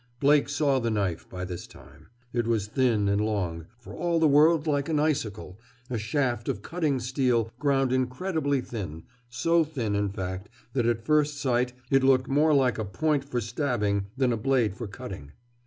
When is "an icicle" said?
4.89-5.59